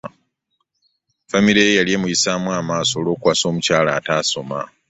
Famire 1.29 1.61
ye 1.65 1.77
yali 1.77 1.91
emuyisaamu 1.93 2.47
amaaso 2.59 2.93
olw'okuwasa 2.97 3.43
omukyala 3.47 3.89
atasoma. 3.99 4.59